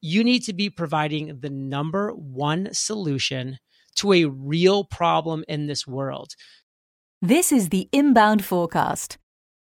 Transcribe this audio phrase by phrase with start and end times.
[0.00, 3.58] you need to be providing the number one solution
[3.96, 6.32] to a real problem in this world.
[7.20, 9.16] This is the Inbound4Cast,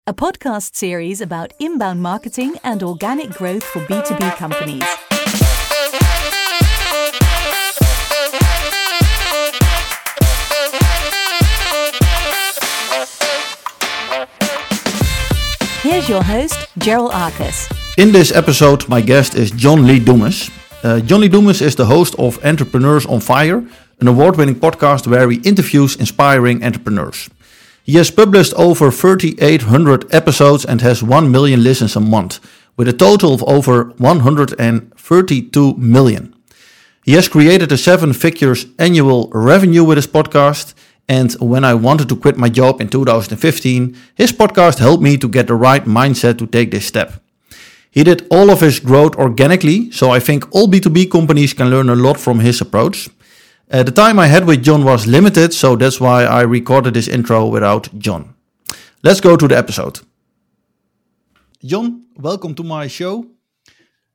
[0.06, 4.84] a podcast series about inbound marketing and organic growth for B2B companies.
[15.82, 17.68] Here's your host, Gerald Arcus.
[17.98, 20.52] In this episode, my guest is John Lee Dumas.
[20.84, 23.66] Uh, John Lee Dumas is the host of Entrepreneurs on Fire,
[23.98, 27.28] an award winning podcast where he interviews inspiring entrepreneurs.
[27.82, 32.38] He has published over 3,800 episodes and has 1 million listens a month,
[32.76, 36.34] with a total of over 132 million.
[37.04, 40.74] He has created a seven figures annual revenue with his podcast.
[41.08, 45.28] And when I wanted to quit my job in 2015, his podcast helped me to
[45.28, 47.20] get the right mindset to take this step.
[47.90, 51.88] He did all of his growth organically, so I think all B2B companies can learn
[51.88, 53.08] a lot from his approach.
[53.70, 57.08] Uh, the time I had with John was limited, so that's why I recorded this
[57.08, 58.34] intro without John.
[59.02, 60.00] Let's go to the episode.
[61.64, 63.26] John, welcome to my show.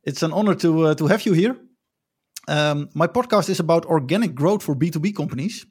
[0.03, 1.56] It's an honor to, uh, to have you here.
[2.47, 5.66] Um, my podcast is about organic growth for B2B companies.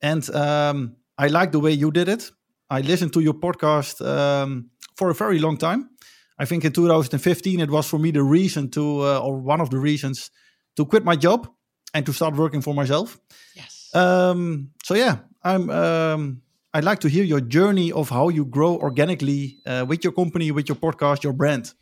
[0.00, 2.30] And um, I like the way you did it.
[2.70, 5.90] I listened to your podcast um, for a very long time.
[6.42, 9.70] I think in 2015 it was for me the reason to, uh, or one of
[9.70, 10.32] the reasons
[10.76, 11.48] to quit my job
[11.94, 13.16] and to start working for myself.
[13.54, 13.90] Yes.
[13.94, 15.70] Um, so yeah, I'm.
[15.70, 16.42] Um,
[16.74, 20.50] I'd like to hear your journey of how you grow organically uh, with your company,
[20.50, 21.66] with your podcast, your brand.
[21.66, 21.74] So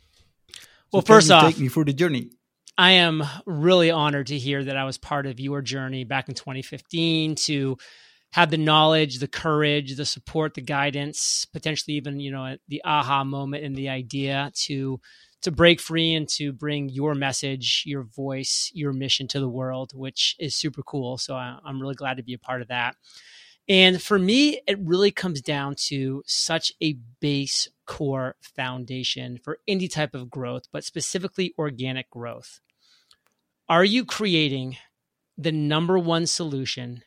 [0.91, 2.29] well, first off, take me through the journey.
[2.77, 6.35] I am really honored to hear that I was part of your journey back in
[6.35, 7.77] 2015 to
[8.33, 13.23] have the knowledge, the courage, the support, the guidance, potentially even you know the aha
[13.23, 14.99] moment and the idea to
[15.41, 19.91] to break free and to bring your message, your voice, your mission to the world,
[19.93, 21.17] which is super cool.
[21.17, 22.95] So I, I'm really glad to be a part of that.
[23.67, 29.87] And for me, it really comes down to such a base core foundation for any
[29.87, 32.59] type of growth, but specifically organic growth.
[33.69, 34.77] Are you creating
[35.37, 37.03] the number one solution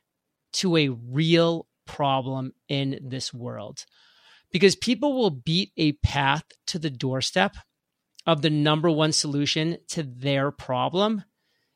[0.54, 3.84] to a real problem in this world?
[4.50, 7.56] Because people will beat a path to the doorstep
[8.26, 11.24] of the number one solution to their problem.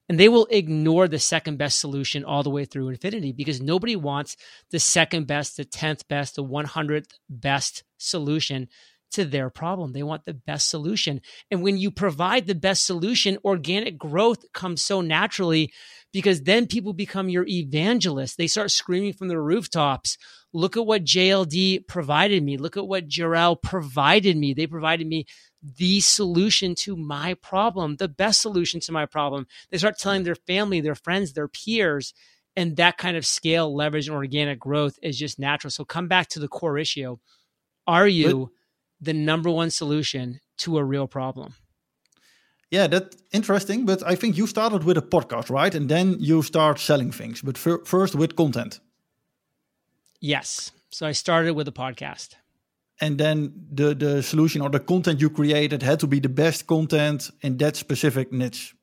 [0.09, 3.95] And they will ignore the second best solution all the way through infinity because nobody
[3.95, 4.37] wants
[4.71, 8.69] the second best, the 10th best, the 100th best solution
[9.13, 9.93] to their problem.
[9.93, 11.21] They want the best solution.
[11.51, 15.73] And when you provide the best solution, organic growth comes so naturally
[16.13, 18.37] because then people become your evangelists.
[18.37, 20.17] They start screaming from the rooftops,
[20.53, 22.57] look at what JLD provided me.
[22.57, 24.55] Look at what Jarrell provided me.
[24.55, 25.27] They provided me
[25.63, 29.47] the solution to my problem, the best solution to my problem.
[29.71, 32.15] They start telling their family, their friends, their peers.
[32.57, 35.71] And that kind of scale, leverage, and organic growth is just natural.
[35.71, 37.19] So come back to the core issue.
[37.87, 38.51] Are you
[39.01, 41.55] the number one solution to a real problem?
[42.71, 43.87] Yeah, that's interesting.
[43.87, 45.75] But I think you started with a podcast, right?
[45.75, 48.81] And then you start selling things, but fir- first with content.
[50.21, 50.73] Yes.
[50.91, 52.35] So I started with a podcast
[53.01, 56.67] and then the the solution or the content you created had to be the best
[56.67, 58.75] content in that specific niche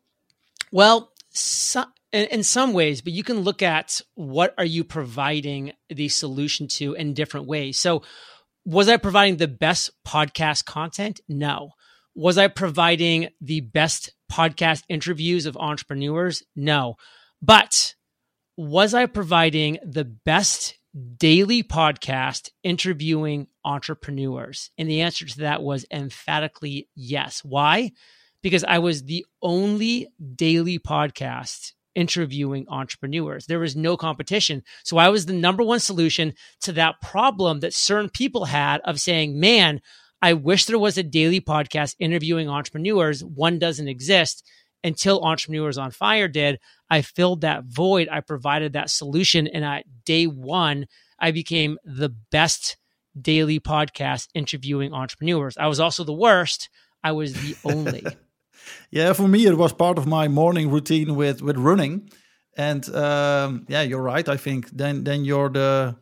[0.72, 5.74] well so, in, in some ways but you can look at what are you providing
[5.90, 8.02] the solution to in different ways so
[8.66, 11.72] was i providing the best podcast content no
[12.16, 16.96] was i providing the best podcast interviews of entrepreneurs no
[17.42, 17.96] but
[18.58, 20.76] was i providing the best
[21.18, 24.72] daily podcast interviewing entrepreneurs?
[24.78, 27.44] And the answer to that was emphatically yes.
[27.44, 27.92] Why?
[28.42, 33.46] Because I was the only daily podcast interviewing entrepreneurs.
[33.46, 34.64] There was no competition.
[34.84, 39.00] So I was the number one solution to that problem that certain people had of
[39.00, 39.82] saying, man,
[40.22, 43.24] I wish there was a daily podcast interviewing entrepreneurs.
[43.24, 44.48] One doesn't exist
[44.84, 46.60] until Entrepreneurs on Fire did.
[46.90, 48.08] I filled that void.
[48.12, 49.48] I provided that solution.
[49.48, 50.86] And at day one,
[51.20, 52.78] I became the best
[53.20, 55.58] daily podcast interviewing entrepreneurs.
[55.58, 56.70] I was also the worst.
[57.04, 58.06] I was the only.
[58.92, 62.10] yeah, for me, it was part of my morning routine with with running.
[62.58, 64.28] And um, yeah, you're right.
[64.28, 65.96] I think then then you're the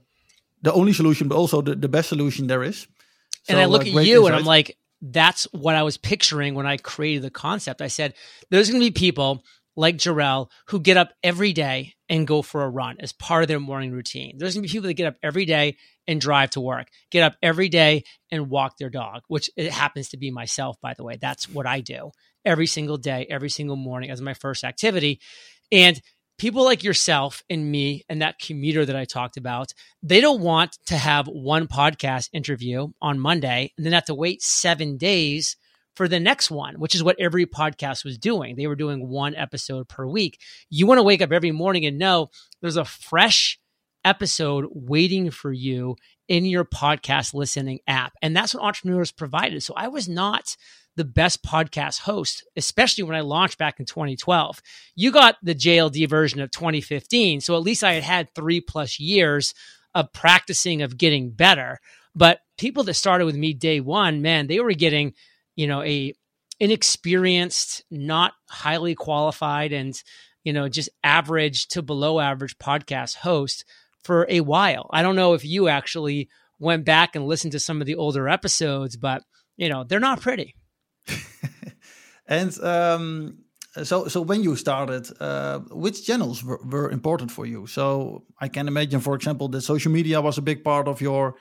[0.61, 2.87] the only solution, but also the, the best solution there is.
[3.43, 4.25] So, and I look uh, at you insight.
[4.25, 7.81] and I'm like, that's what I was picturing when I created the concept.
[7.81, 8.13] I said,
[8.49, 9.43] there's going to be people
[9.75, 13.47] like Jarrell who get up every day and go for a run as part of
[13.47, 14.37] their morning routine.
[14.37, 15.77] There's gonna be people that get up every day
[16.07, 20.09] and drive to work, get up every day and walk their dog, which it happens
[20.09, 21.17] to be myself, by the way.
[21.19, 22.11] That's what I do
[22.45, 25.19] every single day, every single morning as my first activity.
[25.71, 25.99] And
[26.37, 30.77] people like yourself and me and that commuter that I talked about, they don't want
[30.87, 35.55] to have one podcast interview on Monday and then have to wait seven days
[35.95, 38.55] for the next one, which is what every podcast was doing.
[38.55, 40.39] They were doing one episode per week.
[40.69, 42.29] You want to wake up every morning and know
[42.61, 43.59] there's a fresh
[44.03, 45.95] episode waiting for you
[46.27, 48.13] in your podcast listening app.
[48.21, 49.61] And that's what entrepreneurs provided.
[49.63, 50.55] So I was not
[50.95, 54.61] the best podcast host, especially when I launched back in 2012.
[54.95, 57.41] You got the JLD version of 2015.
[57.41, 59.53] So at least I had had three plus years
[59.95, 61.79] of practicing, of getting better.
[62.15, 65.13] But people that started with me day one, man, they were getting
[65.55, 66.13] you know, a
[66.59, 70.01] inexperienced, not highly qualified, and
[70.43, 73.65] you know, just average to below average podcast host
[74.03, 74.89] for a while.
[74.91, 76.29] I don't know if you actually
[76.59, 79.23] went back and listened to some of the older episodes, but
[79.57, 80.55] you know, they're not pretty.
[82.27, 83.37] and um,
[83.83, 87.65] so, so when you started, uh, which channels were, were, important for you?
[87.65, 91.35] So I can imagine, for example, that social media was a big part of your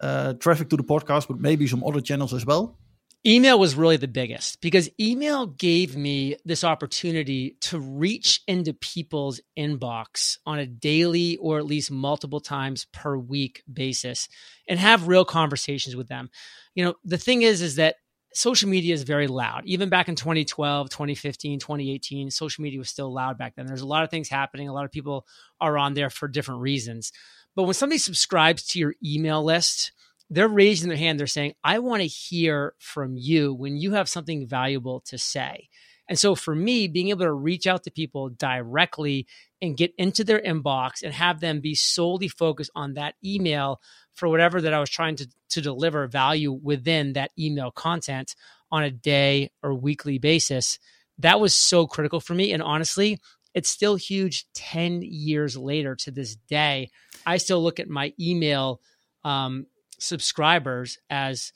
[0.00, 2.78] uh, traffic to the podcast, but maybe some other channels as well.
[3.24, 9.40] Email was really the biggest because email gave me this opportunity to reach into people's
[9.56, 14.28] inbox on a daily or at least multiple times per week basis
[14.68, 16.30] and have real conversations with them.
[16.74, 17.96] You know, the thing is, is that
[18.34, 19.62] social media is very loud.
[19.66, 23.66] Even back in 2012, 2015, 2018, social media was still loud back then.
[23.66, 24.68] There's a lot of things happening.
[24.68, 25.26] A lot of people
[25.60, 27.12] are on there for different reasons.
[27.54, 29.92] But when somebody subscribes to your email list,
[30.32, 31.20] they're raising their hand.
[31.20, 35.68] They're saying, I want to hear from you when you have something valuable to say.
[36.08, 39.26] And so for me, being able to reach out to people directly
[39.60, 43.80] and get into their inbox and have them be solely focused on that email
[44.14, 48.34] for whatever that I was trying to, to deliver value within that email content
[48.70, 50.78] on a day or weekly basis,
[51.18, 52.52] that was so critical for me.
[52.52, 53.20] And honestly,
[53.52, 56.90] it's still huge 10 years later to this day.
[57.26, 58.80] I still look at my email
[59.24, 59.66] um,
[60.02, 61.52] subscribers as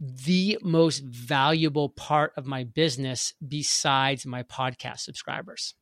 [0.00, 5.74] the most valuable part of my business besides my podcast subscribers.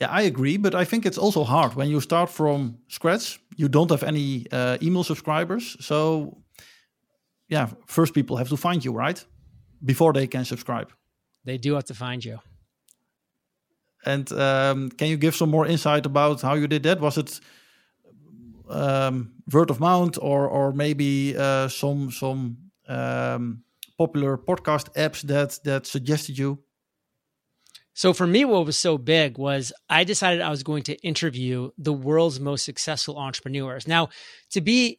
[0.00, 3.38] Yeah, I agree, but I think it's also hard when you start from scratch.
[3.56, 6.38] You don't have any uh, email subscribers, so
[7.48, 9.24] yeah, first people have to find you, right?
[9.84, 10.90] Before they can subscribe.
[11.44, 12.38] They do have to find you.
[14.04, 17.00] And um, can you give some more insight about how you did that?
[17.00, 17.40] Was it
[18.72, 22.56] um, word of mouth or or maybe uh, some some
[22.88, 23.62] um,
[23.98, 26.58] popular podcast apps that that suggested you?
[27.94, 31.70] So for me, what was so big was I decided I was going to interview
[31.76, 33.86] the world's most successful entrepreneurs.
[33.86, 34.08] Now,
[34.52, 34.98] to be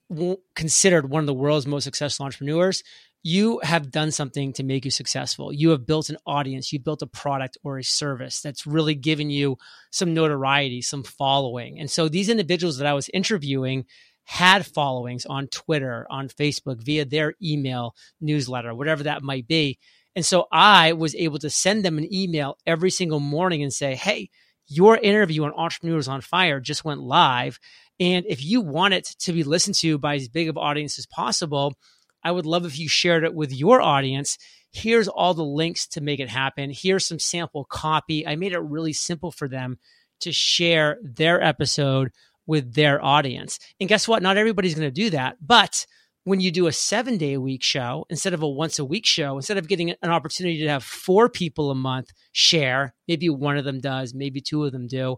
[0.56, 2.84] considered one of the world's most successful entrepreneurs,
[3.24, 5.54] you have done something to make you successful.
[5.54, 9.30] You have built an audience, you've built a product or a service that's really given
[9.30, 9.58] you
[9.92, 11.80] some notoriety, some following.
[11.80, 13.86] And so these individuals that I was interviewing
[14.26, 19.80] had followings on Twitter, on Facebook, via their email newsletter, whatever that might be.
[20.16, 23.96] And so I was able to send them an email every single morning and say,
[23.96, 24.30] Hey,
[24.68, 27.60] your interview on Entrepreneurs on Fire just went live.
[28.00, 31.06] And if you want it to be listened to by as big of audience as
[31.06, 31.76] possible,
[32.24, 34.38] I would love if you shared it with your audience.
[34.72, 36.72] Here's all the links to make it happen.
[36.74, 38.26] Here's some sample copy.
[38.26, 39.78] I made it really simple for them
[40.22, 42.12] to share their episode
[42.46, 43.60] with their audience.
[43.80, 44.24] And guess what?
[44.24, 45.38] Not everybody's going to do that.
[45.42, 45.86] But
[46.24, 49.06] when you do a seven day a week show instead of a once a week
[49.06, 53.58] show, instead of getting an opportunity to have four people a month share, maybe one
[53.58, 55.18] of them does, maybe two of them do.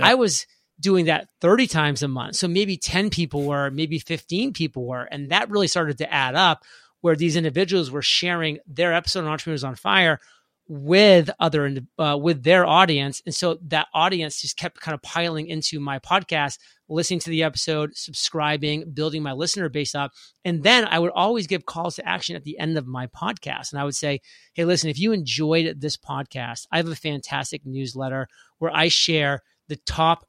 [0.00, 0.46] I was
[0.82, 2.36] doing that 30 times a month.
[2.36, 5.04] So maybe 10 people were, maybe 15 people were.
[5.04, 6.64] And that really started to add up
[7.00, 10.20] where these individuals were sharing their episode of Entrepreneurs on Fire
[10.68, 15.48] with other uh, with their audience and so that audience just kept kind of piling
[15.48, 16.56] into my podcast
[16.88, 20.12] listening to the episode subscribing building my listener base up
[20.44, 23.72] and then i would always give calls to action at the end of my podcast
[23.72, 24.20] and i would say
[24.54, 29.42] hey listen if you enjoyed this podcast i have a fantastic newsletter where i share
[29.68, 30.24] the top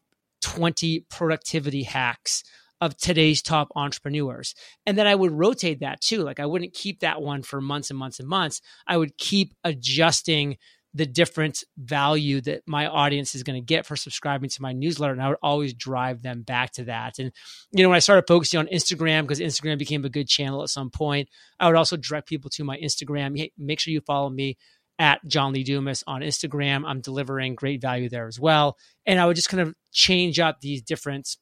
[0.55, 2.43] 20 productivity hacks
[2.81, 4.55] of today's top entrepreneurs.
[4.85, 6.21] And then I would rotate that too.
[6.23, 8.61] Like I wouldn't keep that one for months and months and months.
[8.85, 10.57] I would keep adjusting
[10.93, 15.13] the different value that my audience is going to get for subscribing to my newsletter.
[15.13, 17.17] And I would always drive them back to that.
[17.17, 17.31] And,
[17.71, 20.69] you know, when I started focusing on Instagram, because Instagram became a good channel at
[20.69, 21.29] some point,
[21.59, 23.35] I would also direct people to my Instagram.
[23.37, 24.57] Hey, make sure you follow me
[24.99, 26.83] at John Lee Dumas on Instagram.
[26.85, 28.77] I'm delivering great value there as well.
[29.05, 31.37] And I would just kind of change up these different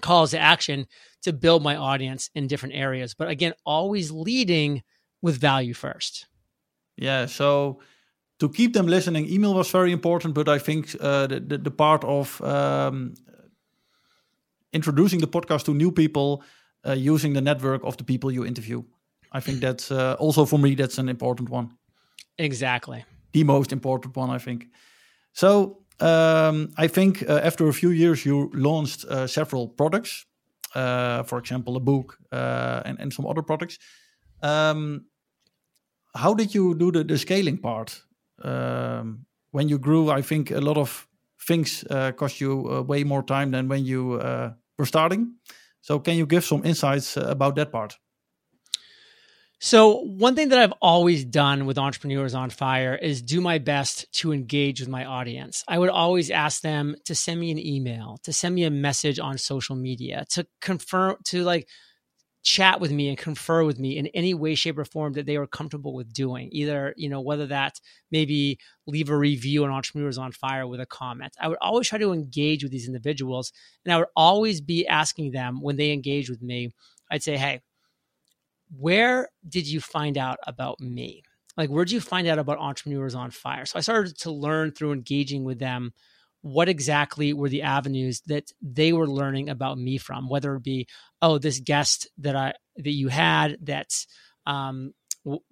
[0.00, 0.86] calls to action
[1.22, 3.14] to build my audience in different areas.
[3.14, 4.82] But again, always leading
[5.22, 6.26] with value first.
[6.96, 7.26] Yeah.
[7.26, 7.80] So
[8.38, 10.34] to keep them listening, email was very important.
[10.34, 13.14] But I think uh, the, the, the part of um,
[14.72, 16.42] introducing the podcast to new people,
[16.86, 18.82] uh, using the network of the people you interview.
[19.32, 21.76] I think that's uh, also for me that's an important one.
[22.38, 23.04] Exactly.
[23.32, 24.66] The most important one, I think.
[25.32, 30.26] So um, I think uh, after a few years, you launched uh, several products.
[30.74, 33.78] Uh, for example, a book uh, and, and some other products.
[34.42, 35.06] Um,
[36.14, 38.02] how did you do the, the scaling part?
[38.42, 41.08] Um, when you grew, I think a lot of
[41.46, 44.20] things uh, cost you uh, way more time than when you
[44.78, 45.34] were starting.
[45.82, 47.98] So, can you give some insights about that part?
[49.62, 54.10] So, one thing that I've always done with Entrepreneurs on Fire is do my best
[54.14, 55.62] to engage with my audience.
[55.68, 59.18] I would always ask them to send me an email, to send me a message
[59.18, 61.68] on social media, to confirm, to like
[62.42, 65.36] chat with me and confer with me in any way, shape, or form that they
[65.36, 66.48] were comfortable with doing.
[66.52, 67.78] Either, you know, whether that
[68.10, 71.34] maybe leave a review on Entrepreneurs on Fire with a comment.
[71.38, 73.52] I would always try to engage with these individuals.
[73.84, 76.70] And I would always be asking them when they engage with me,
[77.10, 77.60] I'd say, hey,
[78.76, 81.22] where did you find out about me?
[81.56, 83.66] Like, where did you find out about Entrepreneurs on Fire?
[83.66, 85.92] So I started to learn through engaging with them
[86.42, 90.86] what exactly were the avenues that they were learning about me from, whether it be,
[91.20, 93.90] oh, this guest that I that you had that
[94.46, 94.94] um,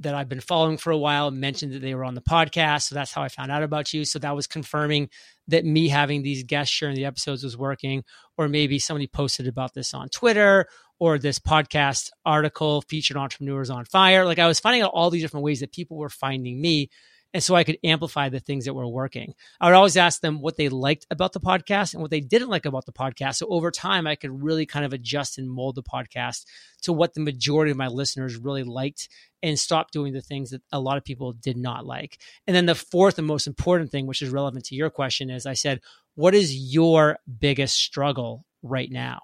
[0.00, 2.82] that I've been following for a while mentioned that they were on the podcast.
[2.82, 4.04] So that's how I found out about you.
[4.04, 5.08] So that was confirming
[5.49, 8.04] that me having these guests sharing the episodes was working.
[8.37, 10.66] Or maybe somebody posted about this on Twitter
[10.99, 14.25] or this podcast article featured entrepreneurs on fire.
[14.25, 16.90] Like I was finding out all these different ways that people were finding me.
[17.35, 19.35] And so I could amplify the things that were working.
[19.61, 22.49] I would always ask them what they liked about the podcast and what they didn't
[22.49, 23.37] like about the podcast.
[23.37, 26.47] So over time, I could really kind of adjust and mold the podcast
[26.82, 29.11] to what the majority of my listeners really liked
[29.42, 32.18] and stop doing the things that a lot of people did not like.
[32.47, 35.44] And then the fourth and most important thing, which is relevant to your question, is
[35.44, 35.80] I said,
[36.14, 39.20] what is your biggest struggle right now?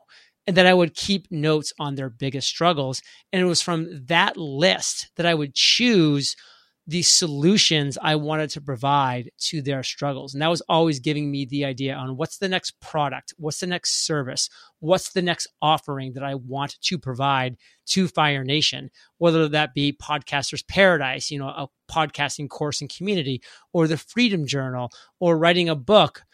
[0.46, 3.00] and then I would keep notes on their biggest struggles.
[3.32, 6.36] And it was from that list that I would choose
[6.86, 10.34] the solutions I wanted to provide to their struggles.
[10.34, 13.66] And that was always giving me the idea on what's the next product, what's the
[13.66, 14.50] next service,
[14.80, 19.92] what's the next offering that I want to provide to Fire Nation, whether that be
[19.92, 25.68] Podcasters Paradise, you know, a podcasting course and community, or the Freedom Journal, or writing
[25.68, 26.24] a book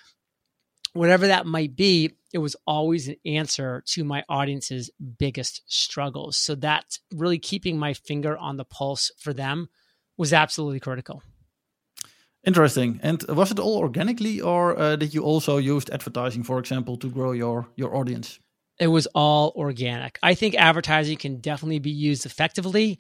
[0.93, 6.37] whatever that might be, it was always an answer to my audience's biggest struggles.
[6.37, 9.69] So that's really keeping my finger on the pulse for them
[10.21, 11.23] was absolutely critical.
[12.45, 13.01] Interesting.
[13.03, 17.09] And was it all organically, or uh, did you also use advertising, for example, to
[17.09, 18.39] grow your your audience?
[18.79, 20.19] It was all organic.
[20.23, 22.99] I think advertising can definitely be used effectively.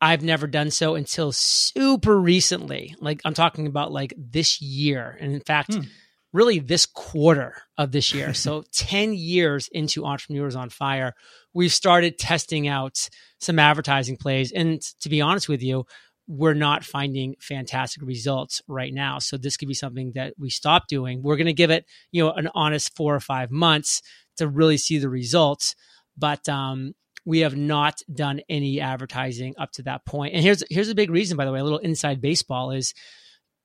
[0.00, 2.94] I've never done so until super recently.
[3.00, 5.16] Like I'm talking about like this year.
[5.20, 5.88] And in fact, hmm
[6.32, 8.34] really this quarter of this year.
[8.44, 11.14] so 10 years into Entrepreneurs on Fire,
[11.54, 13.08] we've started testing out
[13.40, 14.52] some advertising plays.
[14.52, 15.86] And to be honest with you,
[16.28, 19.18] we're not finding fantastic results right now.
[19.18, 21.22] So this could be something that we stop doing.
[21.22, 24.02] We're going to give it, you know, an honest four or five months
[24.36, 25.74] to really see the results.
[26.18, 26.94] But um,
[27.24, 30.34] we have not done any advertising up to that point.
[30.34, 32.92] And here's here's a big reason, by the way, a little inside baseball is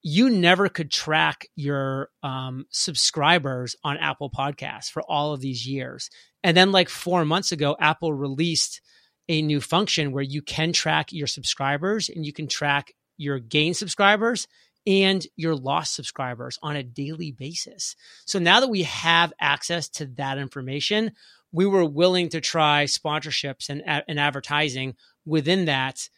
[0.02, 6.10] you never could track your um, subscribers on Apple Podcasts for all of these years.
[6.44, 8.82] And then, like four months ago, Apple released
[9.30, 13.74] a new function where you can track your subscribers and you can track your gain
[13.74, 14.48] subscribers
[14.86, 17.96] and your lost subscribers on a daily basis.
[18.26, 21.12] So now that we have access to that information,
[21.52, 26.10] we were willing to try sponsorships and, and advertising within that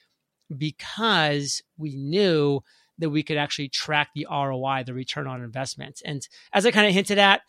[0.56, 2.62] because we knew
[2.98, 6.02] that we could actually track the ROI, the return on investment.
[6.06, 7.42] And as I kind of hinted at,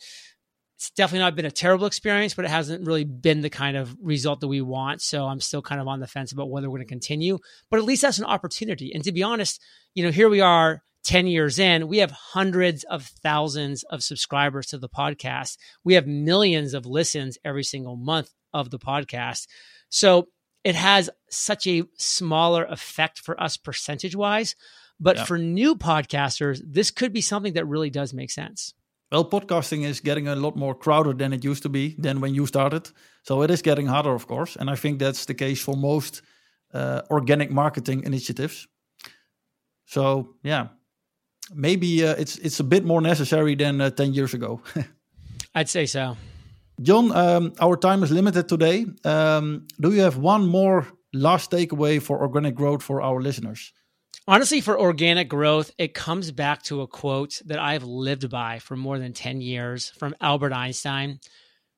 [0.77, 3.97] it's definitely not been a terrible experience, but it hasn't really been the kind of
[4.01, 5.01] result that we want.
[5.01, 7.39] So I'm still kind of on the fence about whether we're going to continue.
[7.71, 8.93] But at least that's an opportunity.
[8.95, 9.63] And to be honest,
[9.95, 14.67] you know, here we are 10 years in, we have hundreds of thousands of subscribers
[14.67, 15.57] to the podcast.
[15.83, 19.47] We have millions of listens every single month of the podcast.
[19.89, 20.29] So
[20.63, 24.57] it has such a smaller effect for us percentage wise.
[25.01, 25.25] But yeah.
[25.25, 28.75] for new podcasters, this could be something that really does make sense.
[29.13, 32.35] Well, podcasting is getting a lot more crowded than it used to be than when
[32.35, 32.91] you started.
[33.23, 34.57] So it is getting harder, of course.
[34.57, 36.23] And I think that's the case for most
[36.75, 38.67] uh, organic marketing initiatives.
[39.85, 40.69] So yeah,
[41.55, 44.61] maybe uh, it's it's a bit more necessary than uh, ten years ago.
[45.55, 46.17] I'd say so.
[46.83, 48.87] John, um, our time is limited today.
[49.05, 53.73] Um, do you have one more last takeaway for organic growth for our listeners?
[54.29, 58.77] Honestly, for organic growth, it comes back to a quote that I've lived by for
[58.77, 61.21] more than 10 years from Albert Einstein.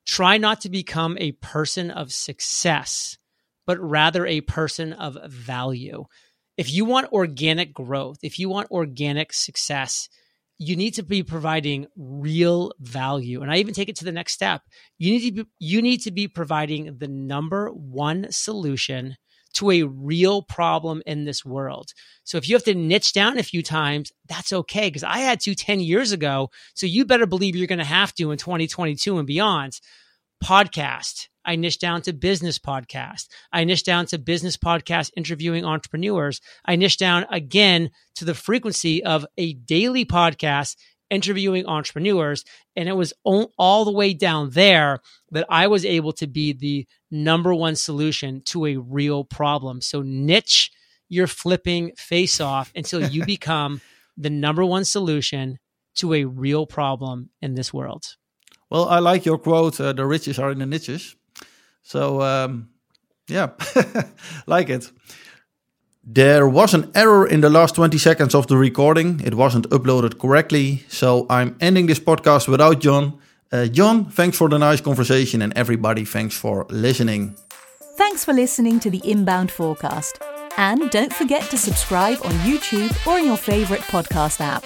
[0.07, 3.19] Try not to become a person of success,
[3.67, 6.07] but rather a person of value.
[6.57, 10.09] If you want organic growth, if you want organic success,
[10.59, 13.43] you need to be providing real value.
[13.43, 14.63] And I even take it to the next step.
[14.99, 19.17] You need to be, you need to be providing the number one solution
[19.55, 21.93] to a real problem in this world.
[22.25, 25.41] So if you have to niche down a few times, that's okay because I had
[25.41, 26.51] to 10 years ago.
[26.75, 29.81] So you better believe you're going to have to in 2022 and beyond.
[30.43, 33.27] Podcast, I niche down to business podcast.
[33.53, 36.41] I niche down to business podcast interviewing entrepreneurs.
[36.65, 40.77] I niche down again to the frequency of a daily podcast
[41.11, 42.45] interviewing entrepreneurs.
[42.77, 45.01] And it was all, the way down there
[45.31, 49.81] that I was able to be the number one solution to a real problem.
[49.81, 50.71] So niche
[51.09, 53.81] your flipping face off until you become
[54.17, 55.59] the number one solution
[55.97, 58.17] to a real problem in this world.
[58.71, 61.17] Well, I like your quote uh, the riches are in the niches.
[61.83, 62.69] So um,
[63.29, 63.51] yeah,
[64.47, 64.91] like it.
[66.11, 69.21] There was an error in the last 20 seconds of the recording.
[69.23, 70.83] It wasn't uploaded correctly.
[70.89, 73.19] So I'm ending this podcast without John.
[73.53, 77.37] Uh, John, thanks for the nice conversation, and everybody, thanks for listening.
[77.99, 80.23] Thanks for listening to the Inbound4Cast.
[80.57, 84.65] And don't forget to subscribe on YouTube or in your favorite podcast app.